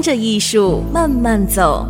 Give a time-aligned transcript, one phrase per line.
[0.00, 1.86] 跟着艺术慢慢走。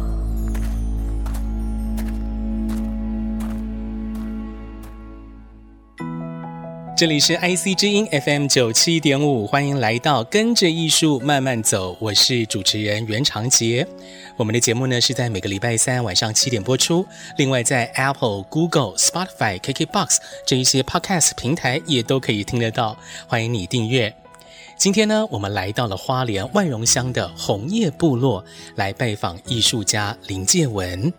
[6.97, 11.97] 这里是 IC 之音 FM 九七点五，欢迎来到跟着艺术慢慢走。
[12.01, 13.87] 我是主持人袁长杰。
[14.37, 17.07] 我们的节目呢是在每个礼拜三晚上七点播出。
[17.39, 22.97] 另外，在 Apple、Google、Spotify、KKBox 这一些 Podcast 平台也都可以听得到。
[23.29, 24.13] 欢迎你订阅。
[24.81, 28.43] 今天呢，我们来到了花莲万荣乡的红叶部落，
[28.77, 31.13] 来拜访艺术家林介文。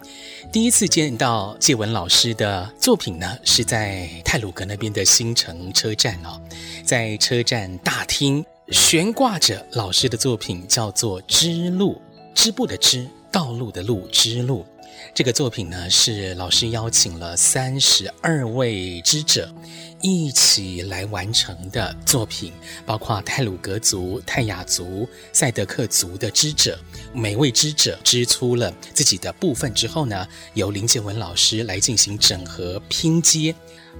[0.51, 6.41] 第一次见到介文老师的作品呢，是在泰鲁阁那边的新城车站哦，
[6.83, 11.93] 在车站大厅悬挂着老师的作品，叫做《织路》，
[12.33, 14.65] 织布的织，道路的路，织路。
[15.13, 19.53] 这个作品呢，是老师邀请了三十二位织者
[20.01, 22.51] 一起来完成的作品，
[22.85, 26.77] 包括泰鲁格族、泰雅族、赛德克族的织者。
[27.13, 33.53] 每位织者织出了自己的部分之后呢，由林建文老师来进行整合拼接，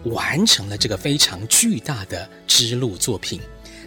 [0.06, 3.40] 完成了这个非常巨大的织路作品。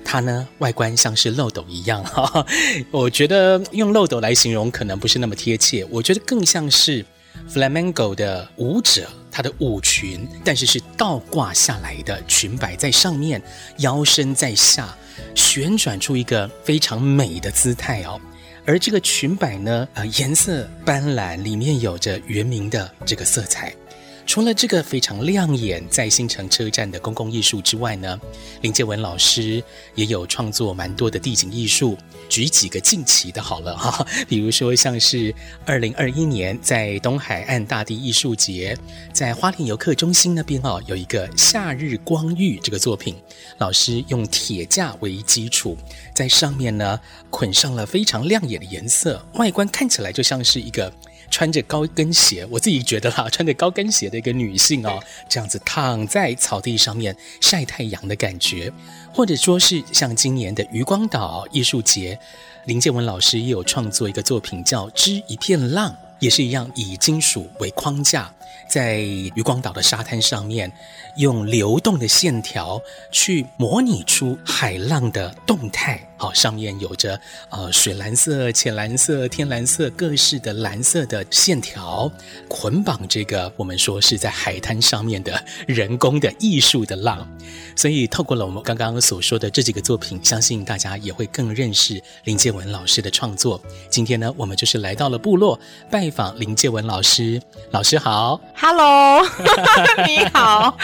[0.05, 2.47] 它呢，外观像是漏斗一样，哈哈，
[2.91, 7.05] 我觉得用漏斗来形容可能不是那么贴切，我觉得更像是
[7.49, 13.43] flamenco 的舞者，他的舞裙，但是是倒挂下来的裙摆在上面，
[13.79, 14.97] 腰身在下，
[15.35, 18.21] 旋转出一个非常美的姿态哦。
[18.67, 23.75] 而这个裙摆呢，呃，颜色斑斓，里面有着原名的这个色彩。
[24.27, 28.19] 除了这个非常亮眼在新城车站的公共艺术之外呢，
[28.63, 29.63] 林建文老师
[29.95, 31.97] 也有创作蛮多的地景艺术。
[32.29, 35.33] 举几个近期的好了哈， 比如说像是
[35.65, 38.77] 二零二一年在东海岸大地艺术节，
[39.13, 43.15] 在花莲游客中心那边哦，有一个夏日光浴这个作品，
[43.59, 45.77] 老师用铁架为基础，
[46.15, 46.99] 在上面呢
[47.31, 50.93] 捆上了非常亮眼的颜色，外观看起来就像是一个。
[51.35, 58.73] 穿着高跟鞋，我自己觉得哈， 穿着高跟鞋的一个女性哦，这样子躺在草地上面晒太阳的感觉，
[59.13, 62.17] 或者说是像今年的余光岛艺术节，
[62.67, 65.91] 林建文老师也有创作一个作品叫《织一片浪》，
[66.21, 68.33] 也是一样以金属为框架，
[68.69, 70.73] 在渔光岛的沙滩上面。
[71.17, 72.83] 用流动的线条
[73.13, 82.11] 去模拟出海浪的动态，好，上面有着呃水蓝色、浅蓝色、天蓝色各式的蓝色的线条，
[82.49, 87.25] 捆绑这个我们说是在海滩上面的人工的艺术的浪。
[87.77, 93.63] 所以透过了我们刚刚所说的这几个作品，相信大家也会更认识林建文老师的创作。
[93.89, 95.57] 今天呢，我们就是来到了部落
[95.89, 97.41] 拜访林建文老师。
[97.71, 99.23] 老师好，Hello，
[100.07, 100.77] 你好。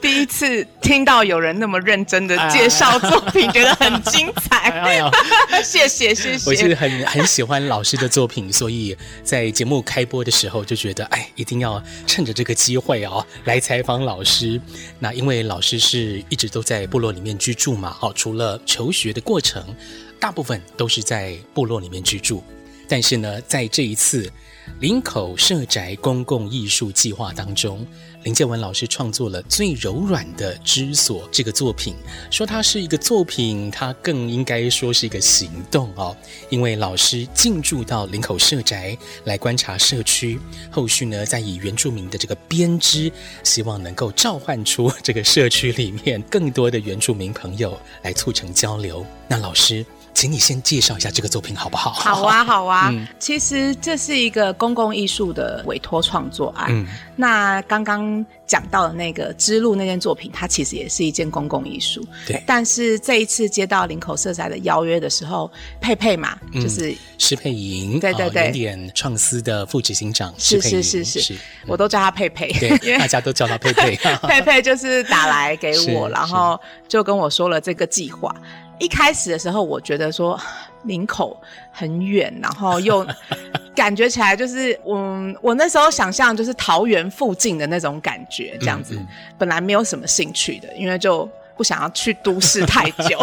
[0.00, 4.70] 第一次听到有人那么认真的介绍作品，觉得很精彩。
[4.70, 5.10] 哎呦，
[5.64, 6.50] 谢谢谢谢。
[6.50, 14.60] 我是很很喜欢老师的作品，所以在节目开播的时候就觉得，哎，一定要趁着这个机会哦，来采访老师。
[14.98, 19.62] 那因为老师是一直都在部落里面居住嘛，哦，除了求学的过程，
[20.18, 22.42] 大部分都是在部落里面居住。
[22.88, 24.30] 但是呢，在这一次
[24.80, 27.86] 林口社宅公共艺术计划当中，
[28.24, 31.94] 林建文老师创作了最柔软的织所这个作品。
[32.30, 36.14] 说它是一个作品，它更应该说是一个行动哦。
[36.50, 40.38] 因为老师进驻到林口社宅来观察社区，
[40.70, 43.10] 后续呢再以原住民的这个编织，
[43.42, 49.06] 希望能够召唤出这个社区里面更多的原住民朋友来促成交流。
[49.26, 49.84] 那老师。
[50.16, 51.90] 请你先介绍一下这个作品好不好？
[51.92, 52.88] 好啊， 好啊。
[52.90, 56.68] 嗯，其实这是一个公共艺术的委托创作案。
[56.70, 56.86] 嗯，
[57.16, 62.02] 那刚刚讲到的那个之路那件作品，它其实也是一件公共艺术。
[62.26, 62.42] 对。
[62.46, 65.52] 但是这一次接到林口色彩的邀约的时候，
[65.82, 71.36] 佩佩嘛，嗯、就是施佩莹，对对对，原点创思的副执行长，是是是是，
[71.66, 73.94] 我都叫他佩佩，对， 因为大家都叫他佩佩。
[74.26, 76.58] 佩佩就是打来给我，然后
[76.88, 78.34] 就跟我说了这个计划。
[78.78, 80.38] 一开始的时候，我觉得说
[80.84, 81.36] 林口
[81.72, 83.06] 很远，然后又
[83.74, 89.08] 感觉起来就是，嗯，我那时候想象就是桃园附近的那种感觉，这样子，嗯嗯。
[89.38, 93.18] 本来没有什么兴趣的，因为就不想要去都市太久。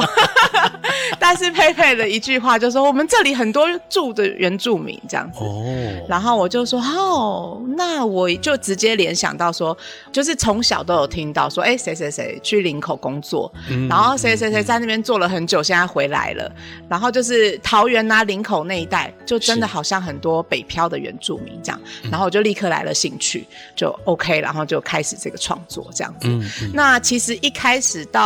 [1.20, 9.76] 但 但是佩佩的一句话就说：“我们这里很多住的原住民这样子。”哦，然后我就说：“哦，那我就直接联想到说，
[10.12, 16.52] 就是从小都有听到说，哎，谁谁谁去林口工作，嗯、然后谁谁谁在那边做了很久，现在回来了。
[16.88, 21.82] 然后就是桃园啊、林口那一带，就真的好像很多北漂的原住民这样。
[22.12, 26.28] 然后我就立刻来了兴趣，就 OK，然后就开始这个创作这样子。
[26.28, 28.23] 嗯嗯、那其实一开始到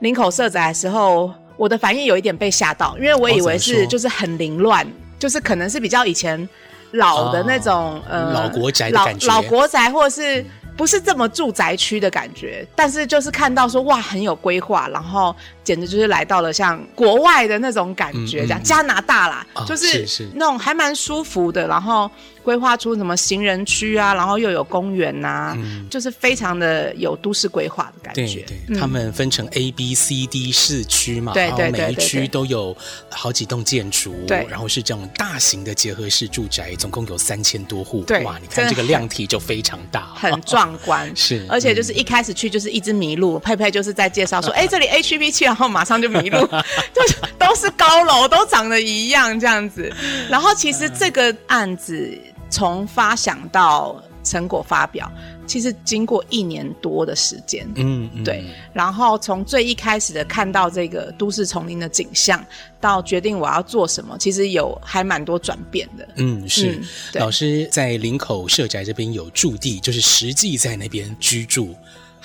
[0.00, 4.84] 林口社宅的时候。”我的反应有一点被吓到，因为我以为是就是很凌乱，
[5.20, 6.48] 就是可能是比较以前
[6.90, 10.44] 老的那种、哦、呃老国宅的感觉，老，老国宅或者是
[10.76, 15.32] 不是这么住宅区的感觉，但是就是看到说哇很有规划，然后
[15.62, 20.04] 简直就是来到了像国外的那种感觉，这样、嗯嗯、加拿大啦，哦、就是
[20.34, 22.10] 那种还蛮舒服的，然后。
[22.44, 28.42] 规划出什么行人区啊，然后又有公园呐、啊，嗯、就是非常的有都市规划的感觉。
[28.42, 32.76] 对对，他们分成 A、B、C、D 四区嘛，对对对，每一区都有
[33.10, 38.02] 好几栋建筑，对，然后是这种大型的结合式住宅，总共有三千多户。
[38.04, 41.10] 对，哇，你看这个量体就非常大，很壮观。
[41.16, 46.38] 是，而且就是一开始去就是一直迷路，佩佩就是在介绍说， 哎，这里 H、B 区，然后马上就迷路，
[46.92, 49.90] 就是都是高楼，都长得一样这样子。
[50.28, 52.18] 然后其实这个案子。
[52.54, 55.10] 从发想到成果发表，
[55.44, 57.66] 其实经过一年多的时间。
[57.74, 58.44] 嗯，嗯，对。
[58.72, 62.42] 然后从最一开始的看到这个都市丛林的景象，
[62.80, 66.08] 到决定我要做什么，其实有还蛮多转变的。
[66.14, 66.76] 嗯，是。
[66.76, 66.84] 嗯，
[67.14, 71.74] 老师在林口社宅这边有驻地，就是实际在那边居住。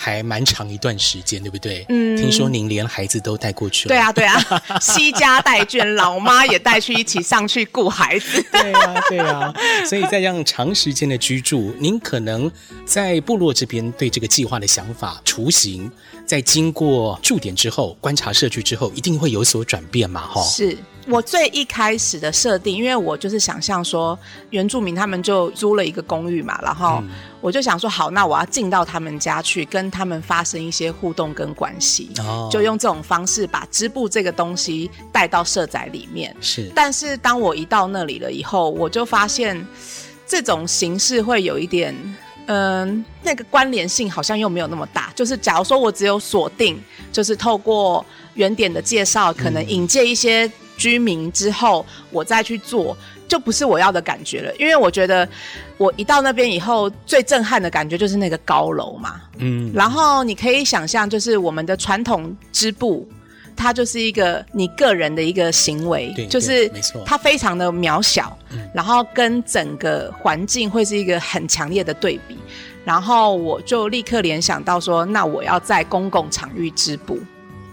[0.02, 1.86] 还蛮长一段时间，对不对？
[1.90, 3.94] 嗯，听说您连孩子都带过去了。
[3.94, 8.42] 对啊，对啊， 西家带眷，老妈也带去一起上去顾孩子。
[8.50, 9.54] 对啊，对啊。
[9.86, 12.50] 所以在这样长时间的居住，您可能
[12.86, 15.92] 在部落这边对这个计划的想法雏形，
[16.30, 20.22] 在经过驻点之后，观察社区之后，一定会有所转变嘛？
[20.22, 20.78] 哈，是。
[21.08, 24.16] 我最一开始的设定，因为我就是想象说，
[24.52, 27.02] 原住民他们就租了一个公寓嘛，然后
[27.42, 36.36] 我就想说，好，那我要进到他们家去，跟他们发生一些互动跟关系，哦，就用这种方式把织布这个东西带到社宅里面。
[36.40, 39.66] 是，但是当我一到那里了以后，我就发现
[40.28, 41.96] 这种形式会有一点，
[42.50, 45.12] 嗯，那个关联性好像又没有那么大。
[45.16, 46.78] 就是假如说我只有锁定，
[47.12, 50.52] 就是透过原点的介绍，可能引介一些。
[50.80, 52.98] 居民之后，我再去做，
[53.28, 54.56] 就不是我要的感觉了。
[54.56, 55.28] 因为我觉得，
[55.78, 59.20] 我一到那边以后，最震撼的感觉就是那个高楼嘛。
[59.40, 63.06] 嗯，然后你可以想象，就是我们的传统织布，
[63.60, 72.38] 它就是一个你个人的一个行为，对就是没错它非常的渺小，嗯然后跟整个环境会是一个很强烈的对比。
[72.86, 77.20] 然后我就立刻联想到说，那我要在公共场域织布。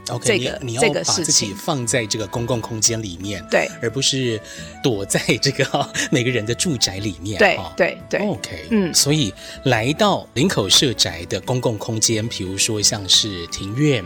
[0.08, 4.40] OK，这个你，你要把自己放在这个公共空间里面，对，而不是
[4.80, 5.64] 躲在这个
[6.12, 8.20] 每个人的住宅里面，对对对。
[8.20, 9.34] OK，嗯，所以
[9.64, 14.04] 来到林口社宅的公共空间，比如说像是庭院，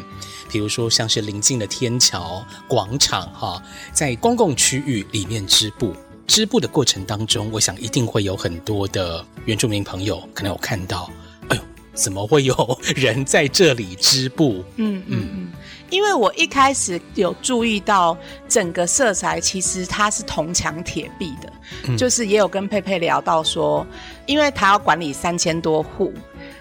[0.50, 3.62] 比如说像是临近的天桥、广场，哈，
[3.93, 5.94] 在公共区域里面织布，
[6.26, 11.11] 织布的过程当中，我想一定会有很多的原住民朋友可能有看到，
[11.49, 11.62] 哎呦，
[11.94, 14.64] 怎么会有人在这里织布？
[14.76, 15.29] 嗯嗯嗯。
[15.32, 15.52] 嗯
[15.91, 18.17] 因为我一开始有注意到
[18.49, 21.53] 整个色彩其实它是铜墙铁壁的，
[21.88, 23.84] 嗯、就是也有跟佩佩聊到说，
[24.27, 26.15] 因为他要管理三千多户，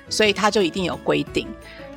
[0.09, 1.47] 所以他就一定有规定。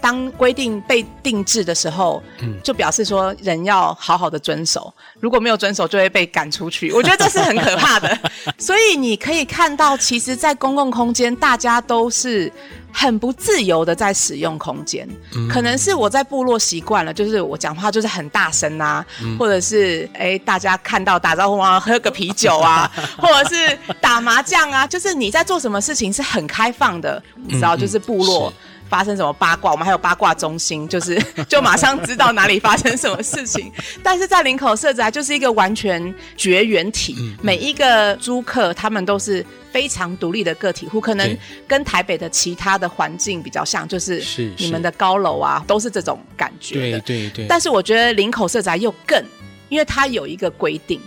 [0.02, 6.90] 当规定被定制的时候，嗯、就表示说人要好好的遵守，如果没有遵守就会被赶出去。
[6.92, 8.18] 我觉得这是很可怕的。
[8.58, 12.52] 所以你可以看到，其实，在公共空间，大家都是。
[12.94, 28.52] 很不自由的在使用空间，嗯、可能是我在部落习惯了，就是我讲话就是很大声啊，嗯、或者是哎大家看到打招呼啊，喝个啤酒啊， 或者是打麻将啊，就是你在做什么事情是很开放的，你知道，就是部落。
[28.92, 31.18] 发生什么八卦，我们还有八卦中心，就是
[31.48, 33.72] 就马上知道哪里发生什么事情。
[34.04, 41.34] 但是在林口社宅就是一个完全绝缘体，每一个租客他们都是非常独立的个体户，可能
[41.66, 44.22] 跟台北的其他的环境比较像，就是
[44.58, 46.74] 你们的高楼啊，都是这种感觉。
[46.74, 47.46] 对对对。
[47.48, 49.24] 但是我觉得林口社宅又更，
[49.70, 51.00] 因为它有一个规定。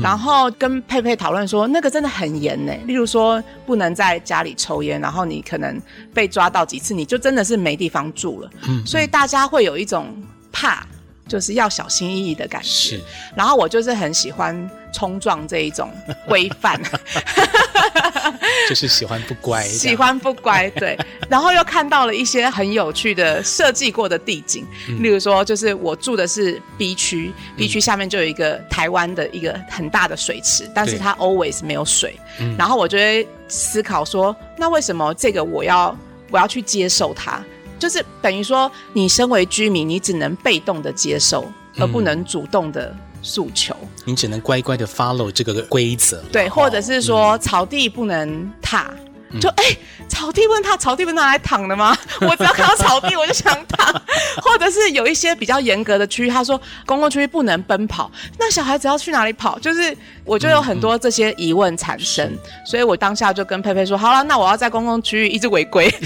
[0.00, 2.72] 然后跟佩佩讨论说，那个真的很严呢。
[2.86, 5.80] 例如说，不能在家里抽烟，然后你可能
[6.14, 8.50] 被抓到几次，你就真的是没地方住了。
[8.68, 10.06] 嗯，所以大家会有一种
[10.50, 10.86] 怕，
[11.28, 12.68] 就是要小心翼翼的感觉。
[12.68, 13.00] 是。
[13.34, 15.90] 然后我就是很喜欢冲撞这一种
[16.26, 16.80] 规范。
[18.68, 20.96] 就是喜欢不乖，喜欢不乖，对。
[21.28, 32.18] 然后又看到了一些很有趣的设计过的地景，嗯、例如说，就是我住的是 B 区、嗯、，B 区下面就有一个台湾的一个很大的水池，但是它 always 没有水。
[32.38, 35.96] 嗯、然后我就会思考说，那为什么这个我要
[36.30, 37.42] 我要去接受它？
[37.78, 43.74] 就是等于说，你身为居民，你只能被动的接受，而不能主动的诉求。
[43.82, 46.22] 嗯、你只能乖乖的 follow 这个规则。
[46.30, 48.90] 对，或者是说，草地不能踏。
[49.34, 51.96] 嗯、就哎、欸，草地不能踏，草地不能拿来躺的吗？
[52.20, 53.90] 我只要看到草地，我就想躺。
[54.42, 59.58] 或者是有一些比较严格的区域，他说公共区域不能奔跑，那小孩子要去哪里跑？
[59.58, 65.90] 就是我就有很多这些疑问产生，嗯嗯、所以我当下就跟佩佩说，好了，那我要在公共区域一直违规。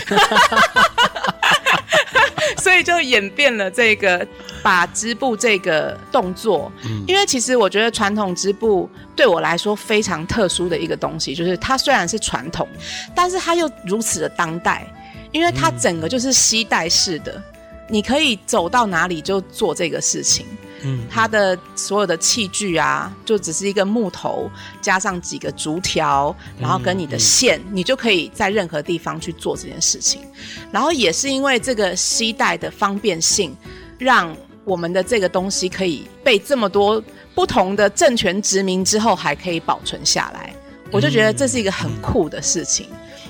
[2.58, 4.26] 所以就演变了这个
[4.62, 12.68] 把织布这个动作，嗯、因为其实我觉得传统织布对我来说非常特殊的一个东西，就是它虽然是传统，
[13.14, 14.86] 但是它又如此的当代，
[15.32, 17.42] 因为它整个就是西带式的，嗯、
[17.88, 20.46] 你可以走到哪里就做这个事情。
[20.82, 30.22] 嗯，它的所有的器具啊，就只是一个木头加上几个竹条，然后跟你的线，你就可以在任何地方去做这件事情。
[30.70, 33.56] 然后也是因为这个携带的方便性，
[33.98, 37.02] 让我们的这个东西可以被这么多
[37.34, 40.54] 不同的政权殖民之后还可以保存下来。
[40.92, 42.88] 我就觉得这是一个很酷的事情。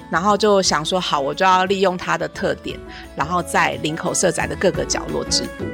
[0.08, 2.78] 然后就想说，好，我就要利用它的特点，
[3.16, 5.64] 然后在林口社宅的各个角落织布。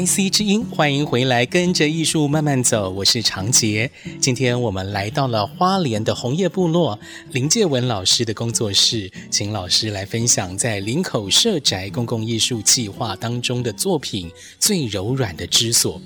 [0.00, 2.88] IC 之音，欢迎回来，跟着艺术慢慢走。
[2.88, 6.98] 我是长杰，今天我们来到了花莲的红叶部落
[7.32, 15.98] 林介文老师的工作室，请老师来分享在林口社宅公共艺术计划当中的作品《最柔软的织索》。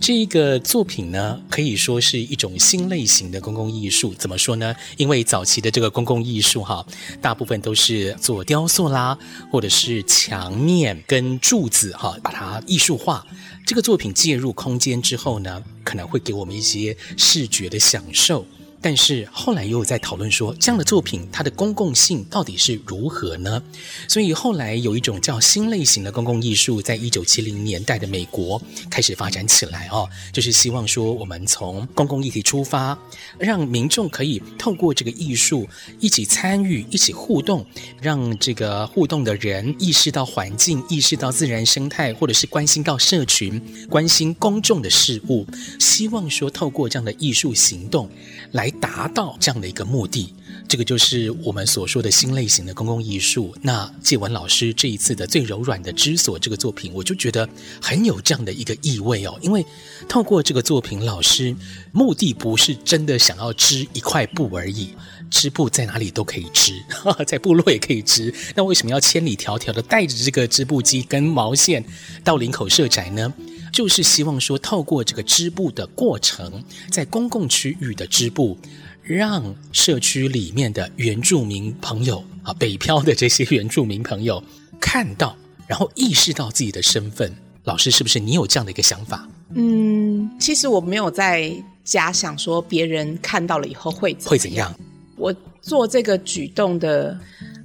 [0.00, 4.14] 这个作品呢，可以说是一种新类型的公共艺术。
[4.14, 4.74] 怎么说呢？
[4.96, 6.84] 因为早期的这个公共艺术，哈，
[7.20, 9.18] 大部分都是做雕塑啦，
[9.52, 13.26] 或者是墙面跟柱子，哈，把它艺术化。
[13.66, 18.46] 这个作品介入空间之后呢，可能会给我们一些视觉的享受。
[18.82, 23.62] 但是后来又有在讨论说，这样的作品它的公共性到底是如何呢？
[24.08, 28.60] 所以后来有一种叫新类型的公共艺术，在一九七零年代的美国
[28.90, 32.98] 开始发展起来哦，就是希望说我们从公共议题出发，
[33.38, 35.68] 让民众可以透过这个艺术
[35.98, 37.66] 一起参与、一起互动，
[38.00, 43.60] 让这个互动的人意识到环境、意识到自然生态，或者是关心到社群、
[43.90, 45.46] 关心公众的事物，
[45.78, 48.08] 希望说透过这样的艺术行动
[48.52, 48.69] 来。
[48.70, 50.34] 达到这样的一个目的，
[50.68, 53.54] 这个就是我们所说的新类型的公共艺术。
[53.62, 57.48] 那介文老师这一次的最柔软的织索这个作品，我就觉得
[57.80, 59.38] 很有这样的一个意味哦。
[59.42, 59.64] 因为
[60.08, 61.54] 透过这个作品，老师
[61.92, 64.90] 目的不是真的想要织一块布而已，
[65.30, 66.72] 织布在哪里都可以织，
[67.26, 68.32] 在部落也可以织。
[68.54, 71.84] 那为什么要千里迢迢的带着这个织布机跟毛线
[72.22, 73.32] 到林口社宅呢？
[73.72, 78.58] 就是希望说，透过这个织布的过程，在公共区域的织布，
[79.02, 84.42] 让社区里面的原住民朋友啊，北漂的这些原住民朋友
[84.80, 85.36] 看到，
[85.66, 87.32] 然后意识到自己的身份。
[87.64, 89.28] 老师，是不是你有这样的一个想法？
[89.54, 91.52] 嗯，其实我没有在
[91.84, 94.74] 假想说别人看到了以后会会怎样。
[95.16, 97.18] 我做这个举动的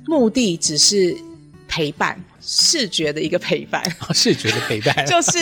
[0.05, 1.15] 目的只是
[1.75, 2.17] 陪伴。
[2.47, 5.39] 视觉的一个陪伴，哦，视觉的陪伴， 就是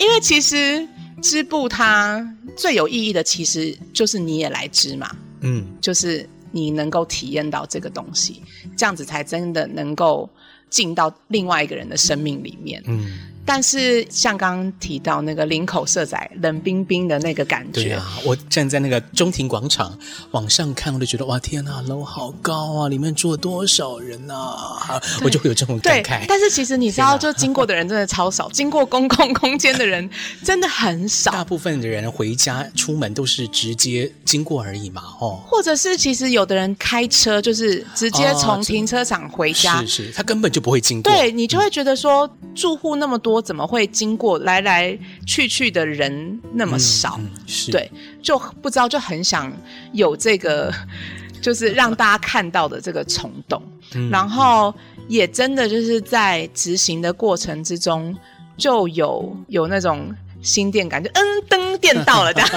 [0.00, 0.84] 因为其实
[1.22, 2.20] 织布它
[2.56, 5.08] 最有意义的，其实就是你也来织嘛，
[5.42, 8.42] 嗯，就是你能够体验到这个东西，
[8.76, 10.28] 这样子才真的能够
[10.68, 13.06] 进到另外一个人的生命里面，嗯。
[13.52, 19.92] 但是像刚刚提到那个林口社宅冷冰冰的那个感觉，对啊，我站在那个中庭广场
[20.30, 26.24] 往上看，我就觉得哇天呐，楼好高啊，里面住了多少人啊，我就会有这种感慨。
[26.28, 30.08] 但是其实你知道，就经过的人真的超少，经过公共空间的人
[30.44, 31.32] 真的很少。
[31.32, 41.12] 大部分的人回家出门都是直接经过而已嘛，哦，或者是其实有的人开车就是直接从停车场回家，哦、是是，他根本就不会经过。
[41.12, 43.39] 对，你就会觉得说、嗯、住户那么多。
[43.40, 47.16] 我怎么会经过来来去去的人那么少？
[47.18, 47.90] 嗯嗯、是对，
[48.22, 49.50] 就不知道，就很想
[49.94, 50.70] 有这个，
[51.40, 53.62] 就是让大家看到的这个冲动。
[53.94, 54.74] 嗯、然后
[55.08, 58.14] 也真的就是在执行的过程之中，
[58.58, 62.48] 就有有那种心电感，就嗯，灯电到了这样，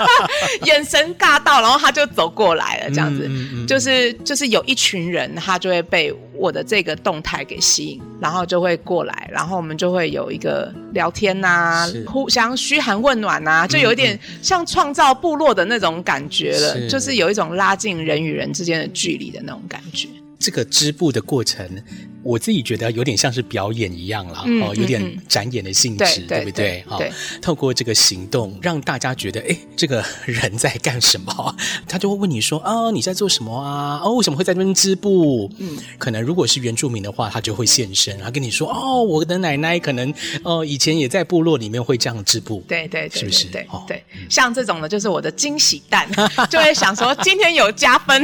[0.64, 16.88] 眼神尬到，然后他就走过来了，这样子，嗯嗯嗯、就是就是有一群人，他就会被我的这个动态给吸引，然后就会过来，然后我们就会有一个聊天呐、啊，互相嘘寒问暖呐、啊，就有一点像创造部落的那种感觉了，是。
[16.88, 20.08] 就是有一种拉近人与人之间的距离的那种感觉。
[20.38, 21.68] 这个织布的过程。
[22.28, 26.84] 我自己觉得有点像是表演一样了，嗯、哦，有点展演的性质，嗯、对，不对？
[26.86, 27.04] 哈、哦，
[27.40, 31.56] 透过这个行动，让大家觉得，哎，这个人在干什么？
[31.88, 34.02] 他就会问你说，哦，你在做什么啊？
[34.04, 35.50] 哦，为什么会在那边织布？
[35.56, 43.46] 嗯，可能如果是原住民的话，他就会现身，他跟你说，哦，我的奶奶可能，哦，以前也在部落里面会这样织布，对对，对，是不是？
[43.46, 46.06] 对对，像这种的，就是我的惊喜蛋，
[46.50, 48.22] 就会想说，今天有加分，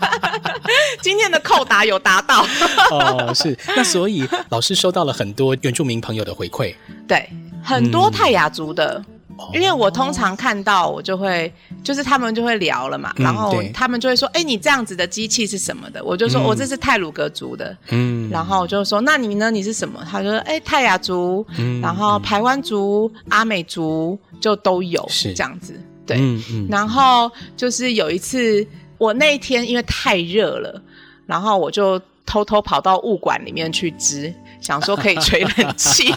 [1.00, 2.46] 今天的扣打有达到。
[2.90, 6.74] 哦，是，那所以老师收到了很多原住民朋友的回馈，
[7.06, 7.28] 对，
[7.62, 11.52] 很多泰雅族的，嗯、因为我通常看到我就会，
[11.82, 16.02] 就是他们就会聊了嘛，嗯、然后他们就会说，哎，你这样子的机器是什么的？
[16.04, 16.52] 我就说，我、嗯。
[16.52, 19.50] 哦、这是泰鲁格族的，嗯，然后我就说，那你呢？
[19.50, 20.04] 你是什么？
[20.08, 25.34] 他就说，哎，泰雅族，嗯、然后排湾族、阿美族就都有，是。
[25.34, 25.74] 这样子，
[26.06, 26.42] 对，嗯。
[26.50, 28.66] 嗯、然后就是有一次，
[28.98, 30.80] 我那一天因为太热了，
[31.26, 32.00] 然后我就。
[32.26, 34.32] 偷偷跑到物管里面去织，
[34.64, 36.12] 想说可以吹冷气，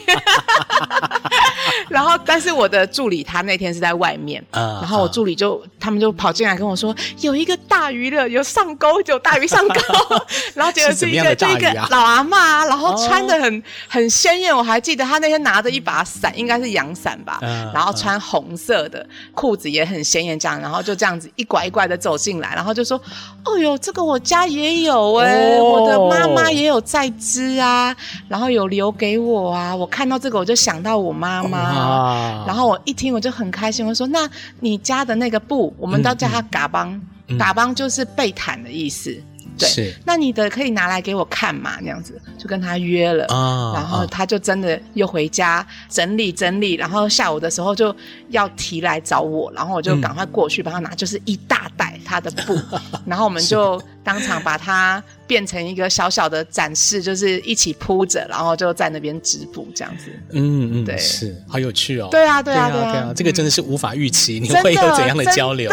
[1.89, 9.75] 然后但是我的助理他那天是在外面，然后我助理就他们就跑进来跟我说，有一个大鱼了，有上钩，有大鱼上钩，
[10.55, 17.39] 然后结果是一个这个老阿妈，然后穿的很很鲜艳，我还记得他那天拿着一把伞，应该是阳伞吧，
[17.73, 22.97] 然后穿红色的裤子也很鲜艳，这样，然后就这样子一拐一拐的走进来，然后就说，
[23.43, 25.97] 哦哟，这个我家也有哎，我的。
[25.97, 27.95] 妈妈也有在织啊，
[28.29, 29.75] 然后有留给我啊。
[29.75, 31.59] 我看到这个，我就想到我妈妈。
[31.73, 33.85] 哦、然后我一听，我就很开心。
[33.85, 34.29] 我说：“那
[34.59, 39.15] 你家的那个布，我们都叫它嘎邦，嗯、嘎邦就是被毯的意思。”
[39.59, 41.77] 对，那你的可以拿来给我看嘛？
[41.81, 47.95] 那样子就跟他约了，哦、然后他就真的又回家整理整理，然后下午的时候就
[48.29, 52.55] 要提来找我，然后我就赶快过去帮他拿，嗯、就是一大袋他的布，
[53.03, 60.05] 然后我们就当场把它变成一个小小的展示，就是一起铺着，然后就在那边织布这样子。
[60.31, 62.07] 嗯嗯，对，是好有趣哦。
[62.09, 65.69] 对啊对啊对啊，对啊，这个真的是无法预期你会有怎样的交流，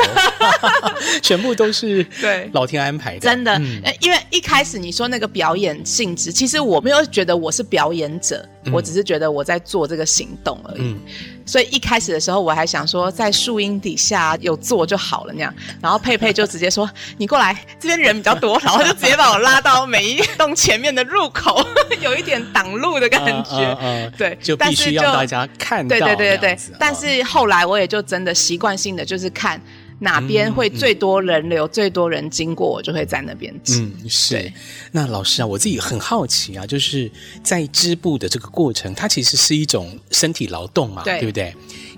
[1.22, 2.50] 全部都是对。
[2.52, 3.56] 老天安排的，真的。
[4.00, 10.80] 因为一开始你说那个表演性质，其实我没有觉得我是表演者，嗯、我只是觉得我在做这个行动而已。
[10.80, 11.00] 嗯、
[11.46, 15.54] 所以一开始的时候，我还想说在树荫底下有做就好了那样。
[15.80, 21.66] 然后佩佩就直接说：“你过来，这边人比较多。”然后就直接把我拉到每一栋前面的入口，
[22.00, 24.12] 有一点挡路的感觉。
[24.16, 25.96] 对，就必须要大家看到。
[25.96, 26.58] 对对对对对。
[26.78, 29.60] 但是后来我也就真的习惯性的就是看。
[30.00, 33.80] 哪边会最多人流，嗯嗯、最多人经过，我就会在那边织。
[33.80, 34.52] 嗯，是。
[34.92, 37.10] 那老师啊，我自己很好奇啊，就是
[37.42, 41.54] 在织布的这个过程，它其实是一种身体劳动嘛，对，对不对？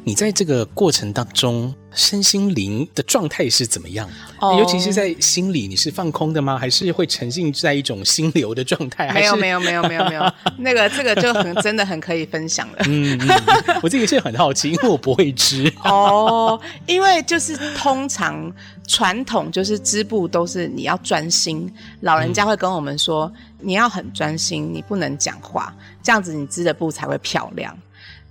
[0.07, 4.09] 你在这个过程当中，身心灵的状态是怎么样？
[4.39, 6.57] 哦，尤其是在心里，你是放空的吗？
[6.57, 9.13] 还是会沉浸在一种心流的状态？
[9.13, 10.33] 没有，没有，没有，没有，没有。
[10.59, 12.77] 那个，这个就很真的很可以分享了。
[12.87, 15.69] 嗯，嗯，我这个是很好奇，因为我不会织。
[15.83, 18.49] 哦，因为就是通常
[18.87, 21.69] 传统就是织布都是你要专心，
[22.03, 27.77] 老人家会跟我们说，嗯，你要很专心，你不能讲话，这样子你织的布才会漂亮。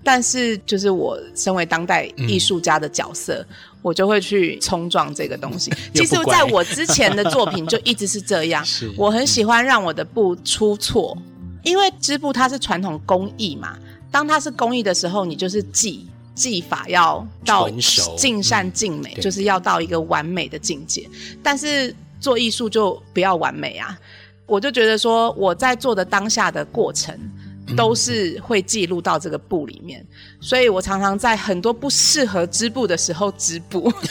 [0.06, 5.74] 但是，就是我身为当代艺术家的角色，嗯、我就会去冲撞这个东西。
[5.96, 8.64] 其实，在我之前的作品 就一直是这样。
[8.64, 11.18] 是我很喜欢让我的布出错，
[11.64, 13.80] 因为织布它是传统工艺嘛。
[14.12, 17.68] 当它是工艺的时候，你就是技技法要到
[18.16, 21.10] 尽善尽美，嗯、就是要到一个完美的境界。
[21.42, 23.98] 但是做艺术就不要完美啊！
[24.46, 27.20] 我就觉得说，我在做的当下的过程。
[27.76, 30.06] 都是会记录到这个布里面，
[30.40, 33.92] 所以我常常在很多不适合织布的时候织布。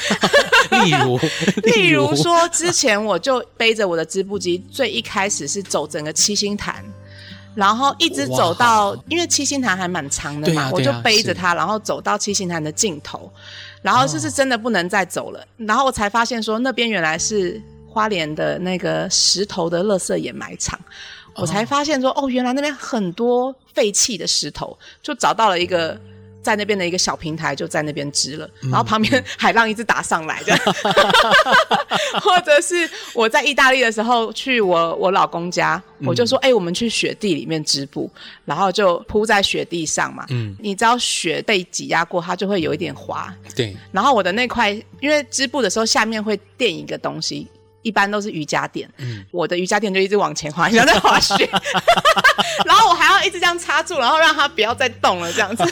[0.70, 1.18] 例如，
[1.62, 2.16] 例如。
[2.16, 6.82] 说，之前我就背着我的织布机，最一开始是走整个七星潭，
[7.54, 13.30] 然后一直走到，因为七星潭还蛮长的嘛，啊啊、我就背着它，然后走到七星潭的尽头，
[13.82, 20.80] 然后就是真的不能再走了，哦、然后我才发现说，那边原来是花莲的那个石头的垃圾掩埋场。
[21.36, 25.98] 我才发现说，哦，原来那边很多废弃的石头，就找到了一个
[26.42, 28.48] 在那边的一个小平台，就在那边支了。
[28.62, 30.60] 然后旁边海浪一直打上来，这样。
[32.20, 38.10] 或者是我在意大利的时候，去我我老公家，我就说，哎，我们去雪地里面织布，
[38.44, 40.24] 然后就铺在雪地上嘛。
[40.30, 43.34] 嗯，你知道雪被挤压过，它就会有一点滑。
[43.56, 43.76] 对。
[43.90, 44.70] 然后我的那块，
[45.00, 47.48] 因为织布的时候下面会垫一个东西。
[47.84, 51.48] 一般都是瑜伽垫，嗯，我的瑜伽垫就一直往前滑，像在滑雪，
[52.66, 55.62] 然后我还要一直这样插住，然后让它不要再动了，这样子。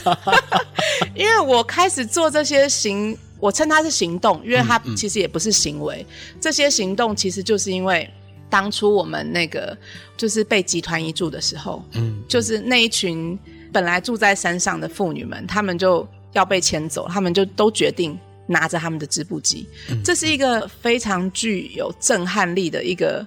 [1.16, 6.06] 因为我开始做这些行，我称它是行动，因为它其实也不是行为。
[6.40, 8.08] 这些行动其实就是因为
[8.50, 9.76] 当初我们那个
[10.16, 13.38] 就是被集团移住的时候，嗯，就是那一群
[13.72, 18.18] 本来住在山上的妇女们，他们就要被迁走，他们就都决定。
[18.46, 19.66] 拿着他们的织布机，
[20.04, 23.26] 这是一个非常具有震撼力的一个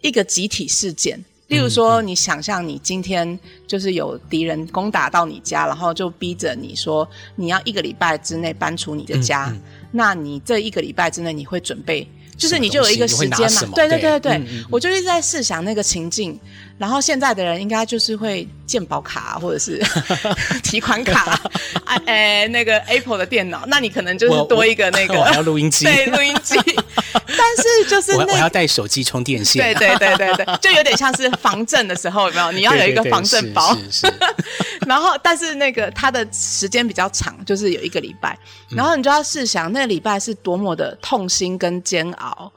[0.00, 1.22] 一个集体事件。
[1.48, 9.50] 例如说，你想象你今天就是有敌人攻打到你家，然后就逼着你说你要一个礼拜之内搬出你的家，
[9.90, 12.06] 那你这一个礼拜之内你会准备？
[12.36, 16.38] 就是你就有一个时间嘛，对对对对我就一直在试想那个情境。
[16.78, 19.82] 然后现在的人应该就是会健保卡或者是
[20.62, 21.38] 提款卡，
[22.06, 26.54] 哎，那个 Apple 的电脑，那你可能就是多一个那个 我要录音机， 对，录音机。
[27.12, 32.52] 但是就是那我要带手机充电线，对对对对对，就有点像是防震的时候，有没有？
[32.52, 33.76] 你要有一个防震包。
[34.86, 38.38] 然后，但是那个它的时间比较长，就是有一个礼拜。
[38.70, 42.50] 然后你就要试想，那个礼拜是多么的痛心跟煎熬。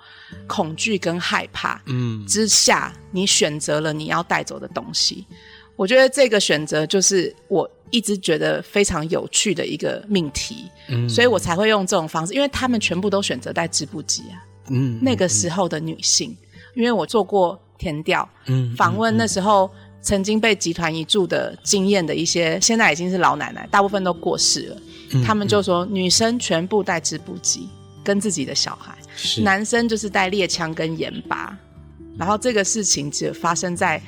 [0.48, 5.26] 恐惧跟害怕，嗯，之下，你选择了你要带走的东西。
[5.76, 14.38] 我觉得这个选择就是我一直觉得非常有趣的一个命题，嗯，所以我才会用这种方式，因为他们全部都选择带织布机啊，
[14.70, 16.36] 嗯，那个时候的女性，
[16.76, 24.78] 因为我做过填调，嗯，访问那时候曾经被集团移住的经验的一些，现在已经是老奶奶，大部分都过世了，
[25.13, 27.67] 嗯，他们就说女生全部带织布机，
[28.04, 28.96] 跟自己的小孩。
[29.16, 31.56] 是男生就是带猎枪跟盐巴，
[32.18, 34.02] 然后这个事情只发生在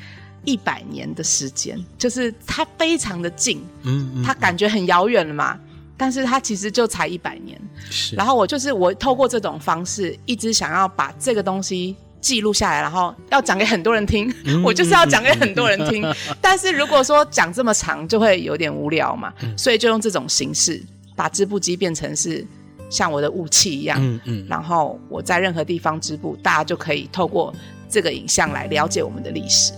[0.45, 5.59] 一百年的时间，就是它非常的近，嗯，嗯，它感觉很遥远了嘛，
[5.97, 7.59] 但是它其实就才一百年。
[7.89, 16.03] 是，然后我就是我透过这种方式，一直想要把这个东西记录下来，然后要讲给很多人听，嗯、 我就是要讲给很多人听。
[16.03, 20.81] 嗯、但是如果说讲这么长，就会有点无聊嘛，嗯、所以就用这种形式
[21.15, 22.47] 把织布机变成是。
[22.93, 27.51] 像我的武器一样，嗯嗯，然后我在任何地方织布，大家就可以透过
[27.89, 29.73] 这个影像来了解我们的历史。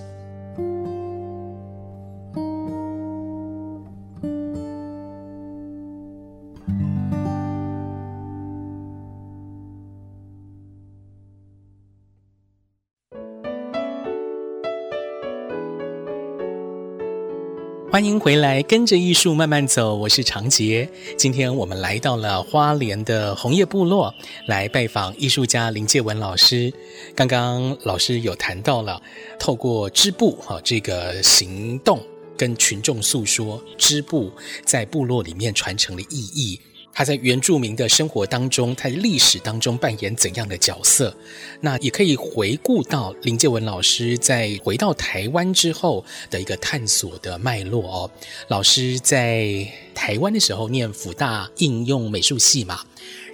[17.95, 19.95] 欢迎回来，跟着艺术慢慢走。
[19.95, 20.89] 我是常杰。
[21.17, 24.13] 今天我们来到了花莲的红叶部落，
[24.47, 26.73] 来拜访艺术家林介文老师。
[27.15, 29.01] 刚刚老师有谈到了，
[29.39, 32.05] 透过织布哈这个行动，
[32.37, 34.29] 跟群众诉说织布
[34.65, 36.59] 在部落里面传承的意义。
[36.97, 41.13] 他在原住民的生活当中，他在历史当中扮演怎样的角色？
[41.59, 48.11] 那也可以回顾到林介文老师在回到台湾之后的一个探索的脉络哦。
[48.47, 52.79] 老师在台湾的时候念辅大应用美术系嘛，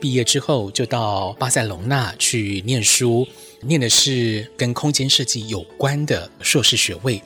[0.02, 3.28] 毕业之后就到巴塞隆纳去念书，
[3.62, 7.22] 念的是跟空间设计有关的硕士学位。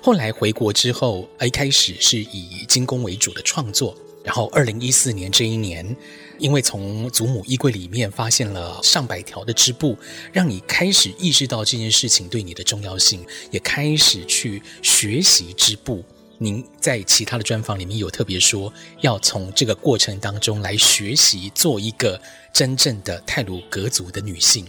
[0.00, 3.96] 后来回国之后，一开始是以金工为主的创作。
[4.22, 5.96] 然后，二零一四年这一年，
[6.38, 9.96] 因为从祖母衣柜里面发现了上百条的织布，
[10.30, 16.04] 让你开始意识到这件事情对你的重要性，也开始去学习织布。
[16.36, 22.20] 您在其他的专访里面有特别说，要从这个过程当中来学习做一个
[22.52, 24.66] 真正的泰鲁格族的女性。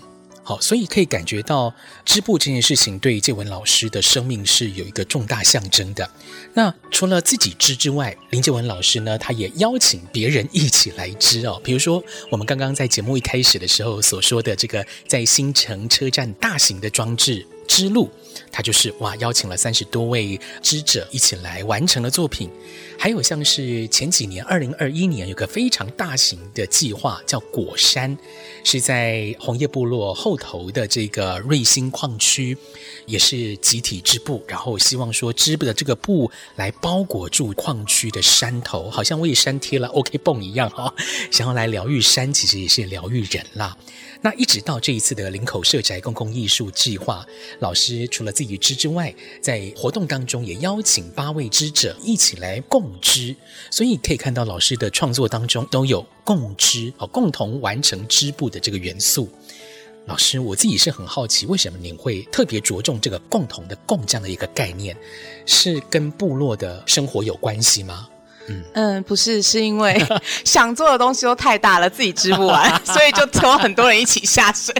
[0.51, 6.09] 好，所以可以感觉到织布这件事情对建文老师的生命是有一个重大象征的。
[6.55, 11.61] 那除了自己织之外，林建文老师呢，他也邀请别人一起来织哦。
[11.63, 18.11] 比如说，我们刚刚在节目一开始的时候所说的这个在新城车站大型的装置织路，
[18.51, 22.49] 他就是哇，邀请了三十多位织者一起来完成了作品。
[22.97, 28.15] 还有像是前几年，二零二一年有个非常大型的计划，叫果山，
[28.63, 32.55] 是在红叶部落后头的这个瑞兴矿区，
[33.07, 40.93] 也是集体织布，然后希望说织布的这个布来包裹住矿区的山头，好像为山贴了 OK 绷一样哈、
[41.31, 43.75] 想要来疗愈山，其实也是疗愈人啦。
[44.23, 47.25] 那一直到这一次的林口社宅公共艺术计划，
[47.57, 53.35] 老师除了自己织之外，在活动当中也邀请八位织者一起来共织，
[53.71, 59.27] 所以可以看到老师的创作当中都有共织哦，共同完成织布的这个元素。
[60.05, 64.95] 老师，我自己是很好奇，为什么您会特别着重这个共同的“共”这样的一个概念，
[65.47, 68.07] 是跟部落的生活有关系吗？
[68.73, 69.99] 嗯，不是，是因为
[70.45, 74.73] 想做的东西都太大了，自己织不完， 所以就拖很多人一起下水。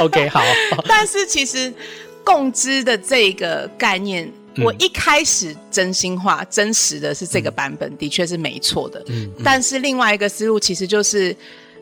[0.00, 0.42] OK，好。
[0.86, 1.72] 但是其实
[2.24, 9.00] 共织的这个概念，嗯、我一开始真心话、真实的是这个版本，嗯、的确是没错的。
[9.08, 9.30] 嗯。
[9.36, 11.34] 嗯，但是另外一个思路，其实就是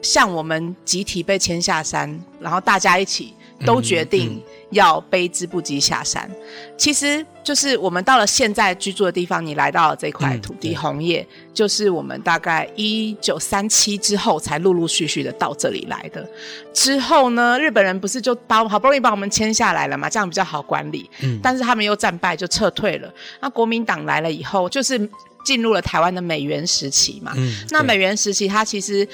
[0.02, 4.40] 像我们集体被牵下山，然后大家一起都决定、
[4.70, 6.30] 要背织布机下山，
[6.76, 9.44] 其实就是我们到了现在居住的地方。
[9.44, 16.24] 你来到了这块土地，红叶、嗯、就是我们大概一九三七之后才陆陆续续的到这里来的。
[16.72, 21.10] 之后呢，日本人不是就把好不容易把我们签下来了嘛，这样比较好管理。
[21.20, 23.12] 嗯，但是他们又战败，就撤退了。
[23.40, 25.08] 那国民党来了以后，就是
[25.44, 27.32] 进入了台湾的美元时期嘛。
[27.36, 29.08] 嗯，那美元时期，它其实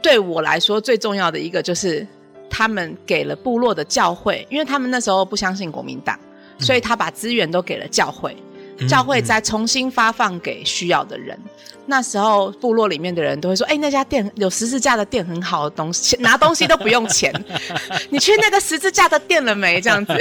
[0.00, 2.06] 对我来说最重要的一个就是。
[2.50, 6.18] 他们给了部落的教会，因为他们那时候不相信国民党，
[6.58, 8.36] 嗯、所以他把资源都给了教会，
[8.78, 11.36] 嗯、教会再重新发放给需要的人。
[11.36, 11.50] 嗯、
[11.86, 17.32] 那时候部落里面的人都会说：“哎、欸，那家店有十字架的店，很好的东西， 拿东西都不用钱。
[18.10, 19.80] 你去那个十字架的店了没？
[19.82, 20.12] 这样子，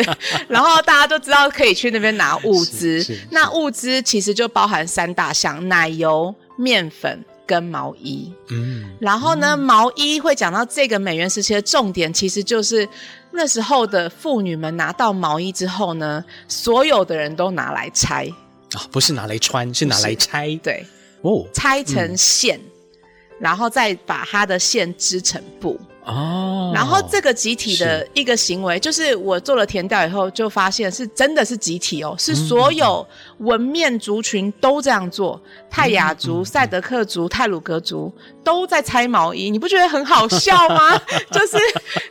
[0.48, 3.06] 然后大家都知道可以去那边拿物资。
[3.32, 12.88] 那物资其实就包含三大项：奶油、面粉。”跟毛衣，嗯，然后呢，嗯、毛衣会讲到这个美元时期的重点，其实就是
[13.32, 18.28] 那时候的妇女们拿到毛衣之后呢，所有的人都拿来拆。
[18.74, 20.86] 啊、哦，不是拿来穿，是拿来拆，对，
[21.22, 23.00] 哦，拆成线，嗯、
[23.40, 25.80] 然后再把它的线织成布。
[26.08, 33.06] 哦，然后这个集体的一个行为，是就是我做了填调以后，就发现是真的是集体哦，是所有
[33.40, 38.10] 纹面族群都这样做，嗯、泰雅族、赛、嗯、德克族、泰鲁格族
[38.42, 40.98] 都在拆毛衣，你不觉得很好笑吗？
[41.30, 41.58] 就是